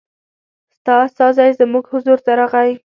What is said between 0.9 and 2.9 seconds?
استازی زموږ حضور ته راغی.